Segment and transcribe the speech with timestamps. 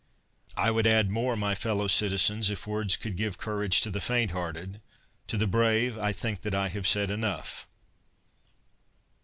[0.33, 4.01] * I would add more, my fellow citizens, if words could give courage to the
[4.01, 4.81] faint hearted;
[5.27, 7.67] to the brave I think that I have said enough.